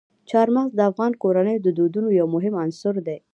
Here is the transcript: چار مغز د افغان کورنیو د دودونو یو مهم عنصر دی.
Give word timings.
چار 0.29 0.47
مغز 0.55 0.71
د 0.75 0.79
افغان 0.89 1.11
کورنیو 1.21 1.63
د 1.65 1.67
دودونو 1.77 2.09
یو 2.19 2.27
مهم 2.35 2.53
عنصر 2.63 2.95
دی. 3.07 3.17